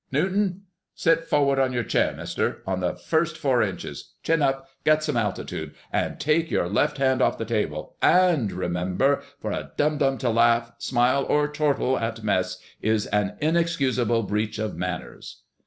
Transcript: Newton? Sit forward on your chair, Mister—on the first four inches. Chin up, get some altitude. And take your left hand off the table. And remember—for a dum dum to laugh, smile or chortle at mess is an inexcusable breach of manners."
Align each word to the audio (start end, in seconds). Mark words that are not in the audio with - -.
Newton? 0.11 0.63
Sit 0.95 1.25
forward 1.25 1.59
on 1.59 1.73
your 1.73 1.83
chair, 1.83 2.11
Mister—on 2.15 2.79
the 2.79 2.95
first 2.95 3.37
four 3.37 3.61
inches. 3.61 4.13
Chin 4.23 4.41
up, 4.41 4.67
get 4.83 5.03
some 5.03 5.15
altitude. 5.15 5.75
And 5.93 6.19
take 6.19 6.49
your 6.49 6.67
left 6.67 6.97
hand 6.97 7.21
off 7.21 7.37
the 7.37 7.45
table. 7.45 7.97
And 8.01 8.51
remember—for 8.51 9.51
a 9.51 9.73
dum 9.77 9.99
dum 9.99 10.17
to 10.17 10.31
laugh, 10.31 10.71
smile 10.79 11.23
or 11.29 11.47
chortle 11.47 11.99
at 11.99 12.23
mess 12.23 12.57
is 12.81 13.05
an 13.05 13.37
inexcusable 13.41 14.23
breach 14.23 14.57
of 14.57 14.75
manners." 14.75 15.43